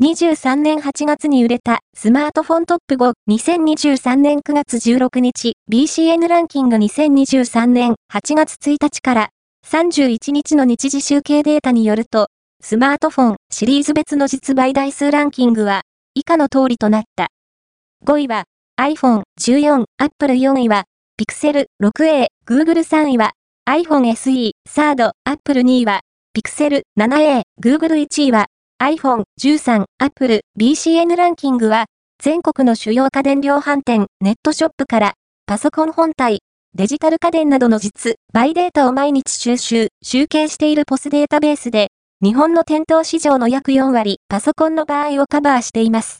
[0.00, 9.30] 2023年8月に売れたスマートフォントップ5、2023年9月16日、BCN ランキング2023年8月1日から
[9.66, 12.28] 31日の日時集計データによると、
[12.62, 15.82] スマートフォンシリーズ別の実売台数ランキングは
[16.14, 17.26] 以下の通りとなった。
[18.06, 18.44] 5位は
[18.80, 20.84] iPhone 14、Apple 4位は
[21.20, 23.32] Pixel 6a、Google 3位は
[23.68, 26.02] iPhone SE、3rd、Apple 2位は
[26.36, 28.46] Pixel 7a、Google 1位は
[28.88, 31.86] iPhone 13 Apple BCN ランキングは、
[32.22, 35.14] 全国の主要家電量販店、ネットショップから、
[35.46, 36.38] パソコン本体、
[36.74, 41.88] デジタル家電などの実、バイデータを毎日収集、集計しているポスデータベースで、
[42.22, 46.16] 日本の店頭市場の約4割、パソコンの場合をカバーしています。